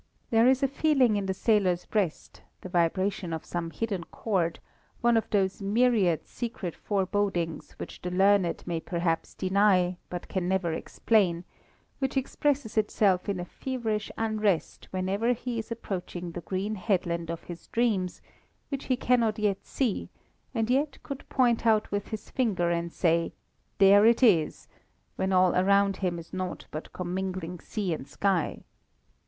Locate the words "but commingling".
26.71-27.59